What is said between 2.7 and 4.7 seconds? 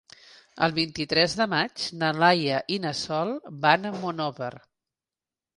i na Sol van a Monòver.